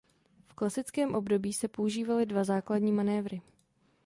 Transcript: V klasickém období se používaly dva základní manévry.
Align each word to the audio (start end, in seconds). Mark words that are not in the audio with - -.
V 0.47 0.53
klasickém 0.55 1.15
období 1.15 1.53
se 1.53 1.67
používaly 1.67 2.25
dva 2.25 2.43
základní 2.43 2.91
manévry. 2.91 3.41